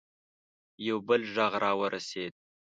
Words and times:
یو 0.87 0.97
بل 1.07 1.21
غږ 1.35 1.53
راورسېد. 1.63 2.33